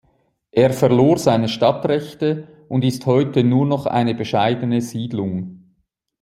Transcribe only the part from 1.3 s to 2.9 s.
Stadtrechte und